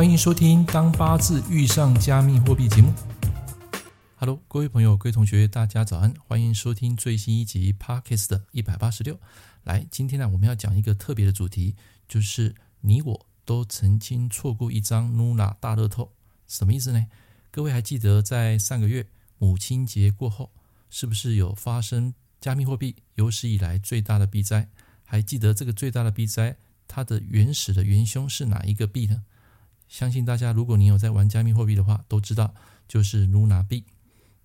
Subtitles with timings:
[0.00, 2.90] 欢迎收听《当八字遇上加密货币》节目。
[4.16, 6.14] Hello，各位朋友、各位同学，大家早安！
[6.26, 9.20] 欢迎收听最新一集 Podcast 的一百八十六。
[9.62, 11.76] 来，今天呢，我们要讲一个特别的主题，
[12.08, 16.10] 就是你我都曾经错过一张 Luna 大乐透，
[16.48, 17.06] 什么意思呢？
[17.50, 19.06] 各位还记得在上个月
[19.36, 20.50] 母亲节过后，
[20.88, 24.66] 是不是有发生加密货币有史以来最大的币灾？
[25.04, 26.56] 还记得这个最大的币灾，
[26.88, 29.24] 它的原始的元凶是哪一个币呢？
[29.90, 32.54] 相信大家，如果你有在玩加密货币的话，都知道
[32.86, 33.84] 就是 Luna 币。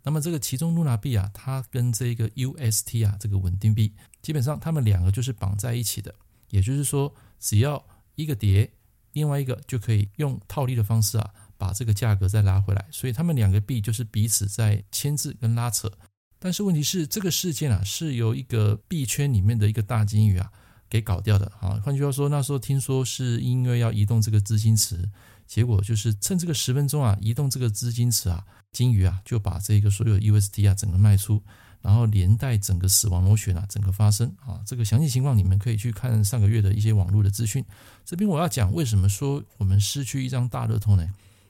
[0.01, 6.13] 那么这个其中 Luna 币啊，它跟这个 UST 啊这个稳定币，基本上它们两个就是绑在一起的。
[6.49, 7.83] 也就是说，只要
[8.15, 8.71] 一个跌，
[9.13, 12.83] 另外一个就可以用套利的方式啊，把这个价格再拉回来。
[12.91, 15.91] 所以它们两个币就是彼此在牵制跟拉扯。
[16.39, 20.51] 但是问题是，这个事件啊，是由一个币圈里面的一个大金鱼啊
[20.87, 21.79] 给搞掉的啊。
[21.83, 25.09] 换句话说，那时候听说是因为要移动这个资金池，
[25.47, 31.41] 结果就是趁这个十分钟啊，移动这个资金池啊，鲸鱼啊就把这个所有 UST 啊整个卖出，
[31.81, 34.61] 然后连带整个死亡螺旋啊整个发生啊。
[34.65, 37.63] 这个详细情况你们可以去看上个月的一些网络的资讯。
[38.03, 41.07] 这边我要讲为什么说我们失去一张大乐透呢？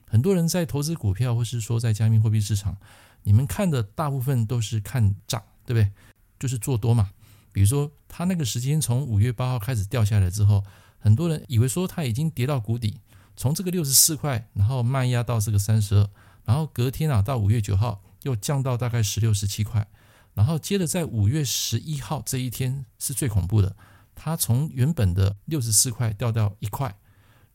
[0.08, 2.76] 很多人在投资股票，或是说在加密货币市场。
[3.24, 5.90] 你们看的大部分都是看涨，对不对？
[6.38, 7.10] 就是做多嘛。
[7.50, 10.62] 比如说，它那个时间从五月八号开始掉下来之后，
[11.00, 13.00] 很多人以为说它已经跌到谷底，
[13.36, 16.08] 从这个六十四块，然后卖压到这个三十二，
[16.44, 19.86] 然后隔天啊到五月九号又降到大概十六、十七块，
[20.34, 23.76] 然后接着在五月十一号这一天是最恐怖的，
[24.14, 26.96] 它从原本的六十四块掉到一块，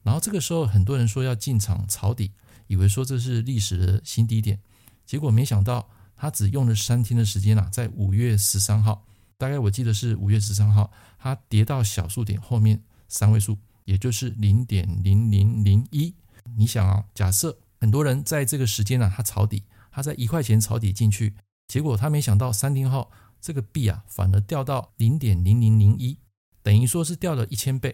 [0.03, 2.31] 然后这个时候很多人说要进场抄底，
[2.67, 4.59] 以为说这是历史的新低点。
[5.05, 9.05] 结果没想到，他只用了三天的时间啊，在五月十三号，
[9.38, 13.57] 大概我记得是五月十三号，它跌到小数点后面三位数，
[13.92, 16.16] 也就是零点零零零一。
[16.58, 21.36] 你想啊，假设很多人在这个时间啊，他抄底，他在一块钱抄底进去，
[21.67, 26.18] 结果他没想到三天后这个币啊，反而掉到零点零零零一，
[26.63, 27.94] 等于说是掉了一千倍。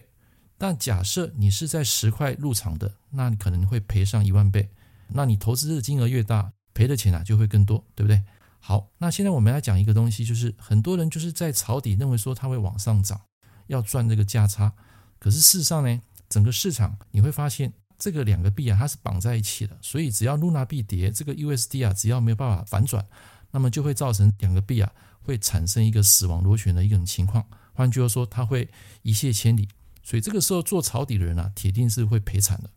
[0.56, 4.70] 但假设你是在十块入场的，那你可能会赔上一万倍。
[5.08, 8.22] 那你投资的金额越大，赔的钱啊就会更多，对不对？
[8.60, 13.20] 好，那现在我们来讲一个东西，就是很多人就是在抄底，认为说它会往上涨，
[13.66, 14.72] 要赚这个价差。
[15.18, 23.04] 可是事实上呢，整个市场你会发现，这个两个币啊它是绑在一起的，所以只要 Luna 币跌，这个 USD 啊只要没有办法反转，
[23.50, 24.92] 那么就会造成两个币啊
[25.22, 27.44] 会产生一个死亡螺旋的一种情况。
[27.72, 28.68] 换句话说，它会
[29.02, 29.68] 一泻千里。
[30.02, 32.70] 所以这个时候做抄底的人啊，铁定是会赔惨的。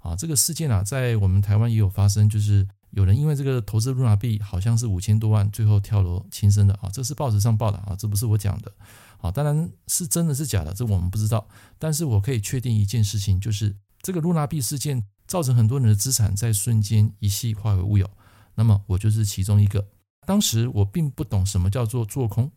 [0.00, 2.66] 啊，这个事件啊，在我们台湾也有发生，就是。
[2.90, 8.72] 有人因为这个投资 Luna 币好像是五千多万，最后跳楼轻生的啊，这是报纸上报的啊，这不是我讲的
[9.18, 11.46] 啊，当然是真的是假的，这我们不知道。
[11.78, 18.08] 但是我可以确定一件事情，就是这个 Luna 币事件造成很多人的资产在瞬间一夕化为乌有。
[18.54, 19.86] 那么我就是其中一个。
[20.26, 22.50] 当时我并不懂什么叫做做空，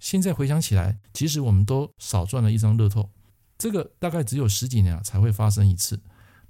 [0.00, 3.10] 现在回想起来，其实我们都少赚了一张乐透。
[3.56, 6.00] 这个大概只有十几年啊才会发生一次。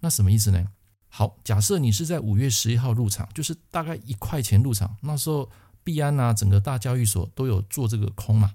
[0.01, 0.67] 那什么意思呢？
[1.17, 5.49] 好，假设你是在五月十一号入场，就是大概一块钱入场，那时候
[5.85, 8.53] 币安啊，整个大交易所都有做这个空嘛。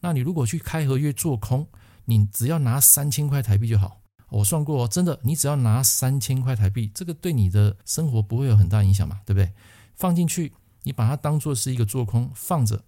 [0.00, 1.64] 那你如果去开合约做空，
[2.06, 4.00] 你只要拿三千块台币就好。
[4.28, 9.52] 我算过，哦真的，你只要拿三千块台币，这个对你的生活不会有很大影响嘛，对不对？
[9.94, 12.82] 放进去，你把它当做是一个做空放着，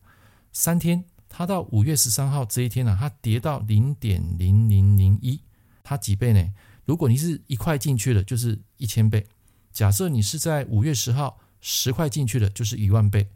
[0.52, 5.40] 三天，它到五月十三号这一天呢、它跌到零点零零零一，
[5.84, 6.44] 它几倍呢？
[6.84, 9.20] 如果你是一块进去的，就是一千倍；
[9.72, 13.28] 假设你是在五月十号十块进去的，就是一万倍。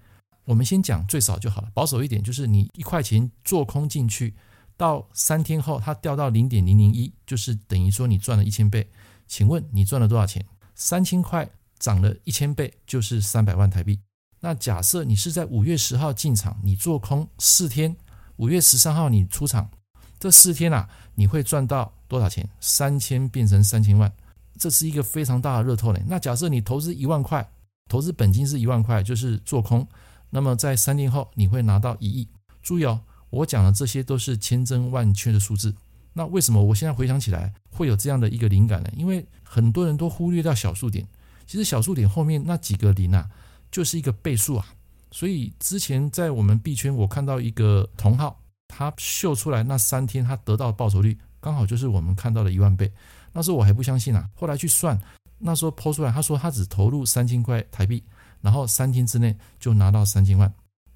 [0.44, 4.34] 我们先讲最少就好了，保守一点，就是你一块钱做空进去，
[4.76, 8.90] 到三天后它掉到零点零零一，就是等于说你赚了一千倍。
[9.28, 10.44] 请问你赚了多少钱？
[10.74, 11.48] 三千块
[11.78, 14.00] 涨了一千倍，就是三百万台币。
[14.40, 17.96] 那假设你是在五月十号进场，你做空四天，
[18.36, 19.70] 五月十三号你出场，
[20.18, 21.92] 这四天啊，你会赚到。
[22.08, 22.48] 多少钱？
[22.60, 24.12] 三千变成三千万，
[24.58, 26.00] 这是一个非常大的热透呢。
[26.06, 27.48] 那假设你投资一万块，
[27.88, 29.86] 投资本金是一万块，就是做空，
[30.30, 32.28] 那么在三天后你会拿到一亿。
[32.62, 33.00] 注意哦，
[33.30, 35.74] 我讲的这些都是千真万确的数字。
[36.12, 38.90] 那为什么我现在回想起来会有这样的一个灵感呢？
[38.96, 41.06] 因为很多人都忽略掉小数点，
[41.46, 43.28] 其实小数点后面那几个零啊，
[43.70, 44.66] 就是一个倍数啊。
[45.12, 51.18] 所以之前在我们币圈，我看到一个同号，他秀出来那三天他得到的报酬率。
[51.38, 52.90] 刚好就是我们看到的一万倍，
[53.36, 54.98] 那时候我还不相信啊，后来去算，
[55.36, 58.02] 那时候抛出来，他说他只投入三千块台币，
[58.40, 60.50] 然后三天之内就拿到三千万，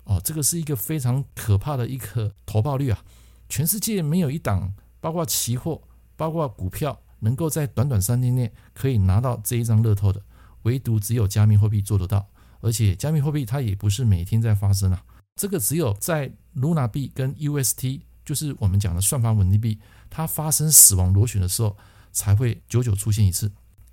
[0.05, 3.05] 哦，这个是一个非常可怕的一个投报率啊，
[3.51, 4.73] 全世界没有一档，
[5.03, 5.83] 包括期货，
[6.17, 10.23] 包括股票，能够在短短三天内可以拿到这一张乐透的，
[10.63, 12.27] 唯独只有加密货币做得到。
[12.63, 15.03] 而且加密货币它也不是每天在发生啊，
[15.37, 19.79] 这个只有在 Luna 币跟 UST，就是我们讲的算法稳定币，
[20.09, 21.75] 它发生死亡螺旋的时候，
[22.13, 23.51] 才会久久出现一次。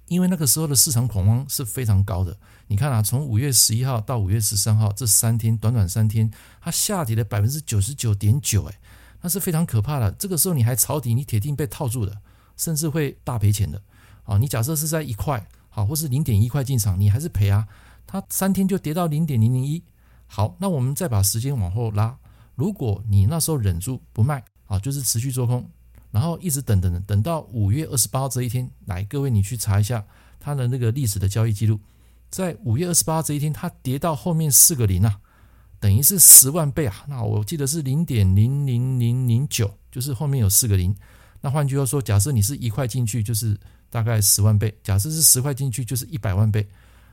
[0.07, 2.37] 因为那个时候的市场恐慌是非常高的。
[2.67, 6.31] 你看啊，从五月十一号到五月十三号这三天，短短三天，
[6.61, 8.79] 它下跌了百分之九十九点九，哎，
[9.21, 10.09] 那是非常可怕的。
[10.13, 12.21] 这个时候你还抄底，你铁定被套住的，
[12.55, 13.81] 甚至会大赔钱的。
[14.23, 17.67] 啊，你假设是在一块，好，或是零点一块进场，你还是赔啊。
[18.05, 19.83] 它三天就跌到零点零零一。
[20.25, 22.17] 好，那我们再把时间往后拉，
[22.55, 25.69] 如果你那时候忍住不卖，啊，就是持续做空。
[26.17, 30.03] 然后一直等等等，等到五月二十八号这一天，来，各位你去查一下
[30.39, 31.79] 它的那个历史的交易记录，
[32.31, 35.19] 在五月二十八号这一天，它跌到后面四个零啊，
[35.79, 37.05] 等于是十万倍啊。
[37.07, 40.95] 那我记得是零点零零零零九，就是后面有四个零。
[41.39, 43.55] 那换句话说，假设你是一块进去，就是
[43.91, 46.67] 大概十万倍；假设是十块进去，就是一百万倍。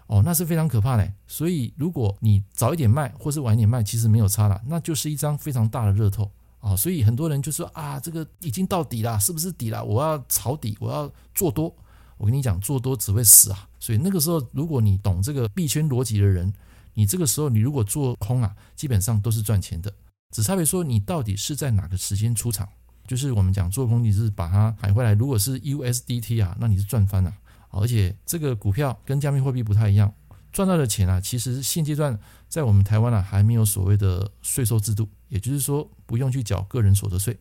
[0.07, 1.13] 哦，那是非常可怕的。
[1.27, 6.31] 所以如果你早一点卖，或是晚一点卖，其实没有差了，那就是一张非常大的热透。
[6.65, 9.85] 啊，所以很多人就说啊，这个已经到底了，是不是底了？
[9.85, 11.71] 我要抄底，我要做多。
[12.17, 13.69] 我跟你讲，做多只会死啊。
[13.79, 16.51] 所以那个时候，如果你懂这个币圈逻辑的人，
[16.95, 19.93] 你这个时候你如果做空啊，基本上都是赚钱的。
[20.33, 22.67] 只差别说你到底是在哪个时间出场。
[23.07, 25.13] 就是我们讲做空，你是把它买回来。
[25.13, 27.31] 如果是 USDT 啊，那你是赚翻了。
[27.69, 30.11] 而且这个股票跟加密货币不太一样。
[30.55, 32.17] 赚到的钱啊，其实现阶段
[32.49, 37.37] 在我们台湾啊，还没有所谓的税收制度，也就是说不用去缴个人所得税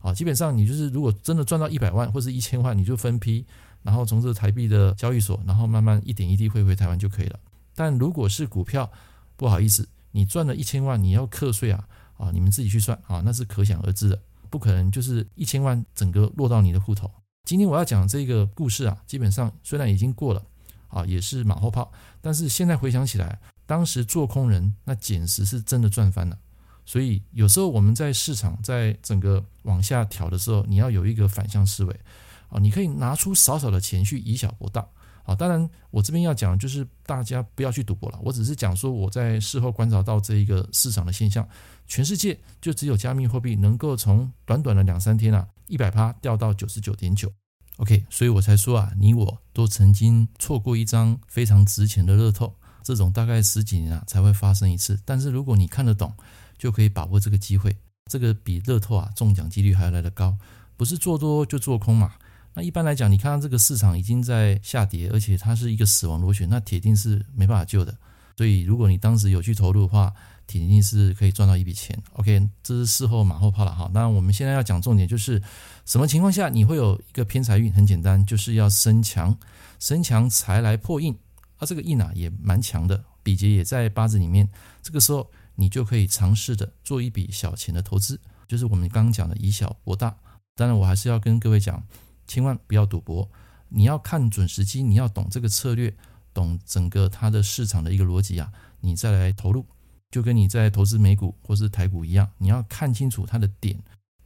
[0.00, 0.12] 啊。
[0.12, 3.42] 基本上你就是如果真的赚到一百万或是一千万，你就分批，
[3.82, 7.40] 然后从这台币的交易所，然后慢慢一点一滴汇回台湾就可以了。
[7.74, 8.92] 但如果是股票，
[9.34, 11.88] 不好意思，你赚了一千万，你要课税啊
[12.18, 14.20] 啊，你们自己去算啊，那是可想而知的，
[14.50, 17.10] 不可能就是一千万整个落到你的户头。
[17.44, 20.42] 今天我要讲这个故事啊，基本上虽然已经过了。
[20.88, 26.38] 啊，也是马后炮，但是现在回想起来，当时做空人那简直是真的赚翻了。
[26.84, 32.00] 所以有时候我们在市场在整个往下调的时候，你要有一个反向思维
[32.48, 34.86] 啊，你可以拿出少少的钱去以小博大
[35.24, 35.34] 啊。
[35.34, 41.46] 当然，我这边要讲就是大家不要去赌博了，我只是讲说我在事后观察到这一个市场的现象，
[41.86, 47.30] 全世界就只有加密货币能够从短短的两三天啊，一百趴掉到九十九点九。
[47.78, 54.98] OK，所以我才说啊，你我都曾经错过一张非常值钱的乐透，这种大概十几年啊才会发生一次。
[55.04, 56.12] 但是如果你看得懂，
[56.58, 57.76] 就可以把握这个机会。
[58.10, 60.36] 这个比乐透啊中奖几率还要来得高，
[60.76, 62.14] 不是做多就做空嘛。
[62.54, 67.96] 那一般来讲，你看到这个市场已经在下跌，而且它是一个死亡螺旋，那铁定是没办法救的。
[68.38, 70.14] 所以如果你当时有去投入的话，
[70.46, 72.00] 肯定是可以赚到一笔钱。
[72.12, 73.90] OK，这是事后马后炮了哈。
[73.92, 75.42] 那我们现在要讲重点就是。
[75.84, 77.72] 什么情况下你会有一个偏财运？
[77.72, 79.36] 很简单，就是要身强，
[79.80, 81.16] 身强财来破印
[81.56, 81.66] 啊。
[81.66, 84.46] 这个印啊也蛮强的，比劫也在八字里面。
[84.82, 90.14] 这个时候你就可以尝试的做一笔小钱的投资，就是我们刚刚讲的以小博大。
[90.54, 91.82] 当然，我还是要跟各位讲，
[92.26, 93.26] 千万不要赌博，
[93.70, 95.92] 你要看准时机，你要懂这个策略，
[96.38, 99.66] 懂整个它的市场的一个逻辑啊，你再来投入，
[100.08, 103.76] 就跟你在投资美股或是台股一样，你要看清楚它的点。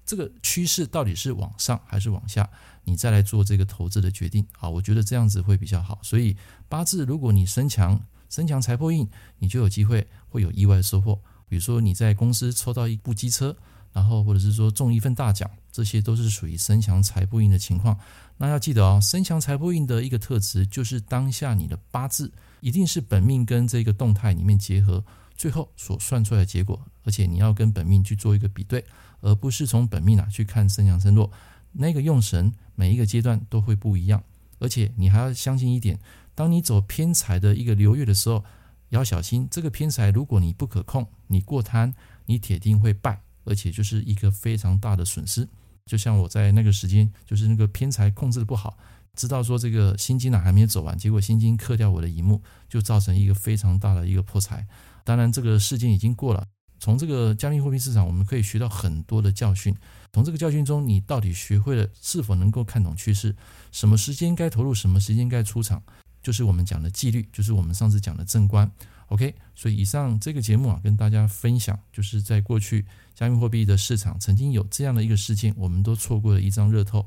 [0.04, 2.46] 这个趋势到底是往上还是往下？
[2.84, 4.68] 你再来做这个投资的决定啊！
[4.68, 5.98] 我觉得这样子会比较好。
[6.02, 6.36] 所以
[6.68, 7.98] 八字，如果你身强，
[8.28, 9.08] 身强财破印，
[9.38, 11.18] 你就有机会会有意外收获。
[11.48, 13.56] 比如说你在公司抽到一部机车，
[13.92, 17.98] 然后或者是说中一份大奖，这些都是属于身强财不运的情况。
[18.36, 28.84] 那要记得哦，身强财不运的一个特质就是当下你的八字一定是本命跟这个动态里面结合，最后所算出来的结果，而且你要跟本命去做一个比对。
[29.24, 31.30] 而不是从本命啊去看身强身弱，
[31.70, 34.20] 那个用神每一个阶段都会不一样，
[34.58, 35.96] 而且你还要相信一点，
[36.34, 38.44] 当你走偏财的一个流月的时候，
[38.88, 41.94] 要小心这个偏财，如果你不可控，你过贪，
[42.26, 45.48] 你铁定会败，而且就是一个非常大的损失。
[45.92, 48.78] 就像我在那个时间，就是那个偏财控制的不好，
[49.14, 54.66] 知道说这个心经呢还没有走完，结果心经克掉我的乙木，就造成一个非常大的一个破财。
[55.04, 56.46] 当然这个事件已经过了。
[56.78, 59.76] 从这个加密货币市场，我们可以学到很多的教训。
[60.14, 63.36] 从这个教训中，你到底学会了是否能够看懂趋势？
[63.70, 65.82] 什么时间该投入，什么时间该出场，
[66.22, 68.72] 就是我们讲的纪律，就是我们上次讲的正观。
[69.12, 77.06] OK，所以以上这个节目啊，跟大家分享，就是在过去加密货币的市场曾经有这样的一个事件，我们都错过了一张热透。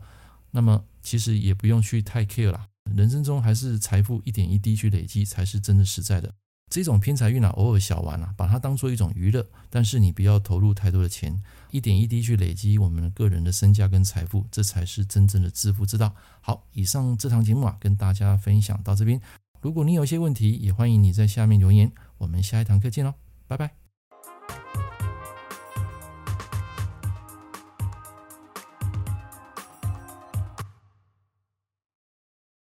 [0.52, 6.32] 那么其实也不用去太 care 啦，人生中还是财富一点一滴去累积才是真的实在的。
[6.70, 16.14] 这种偏财运啊，偶尔小玩啊，把它当做一种娱乐，但是你不要投入太多的钱，一点一滴去累积我们个人的身价跟财富，这才是真正的致富之道。
[16.42, 19.20] 好，以上这堂节目啊，跟大家分享到这边。
[19.66, 21.92] 如果你有一些问题也欢迎你在下面留言。
[22.20, 23.16] 我们下一堂课见喽
[23.48, 23.85] 拜拜。